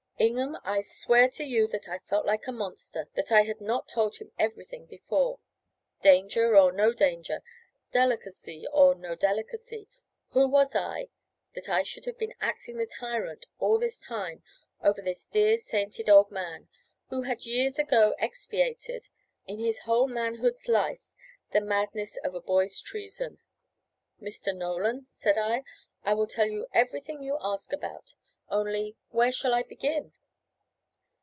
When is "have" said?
12.05-12.19